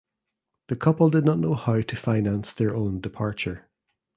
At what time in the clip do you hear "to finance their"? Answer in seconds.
1.81-2.75